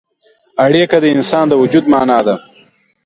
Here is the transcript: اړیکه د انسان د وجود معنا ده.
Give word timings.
اړیکه 0.63 0.97
د 1.01 1.05
انسان 1.15 1.45
د 1.49 1.53
وجود 1.61 1.85
معنا 1.93 2.19
ده. 2.27 2.35